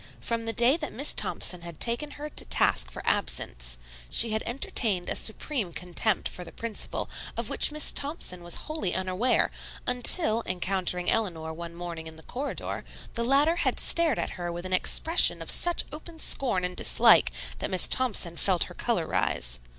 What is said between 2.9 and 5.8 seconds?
absence, she had entertained a supreme